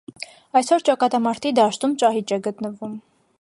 [0.61, 2.97] Այսօր ճակատամարտի դաշտում ճահիճ է գտնվում։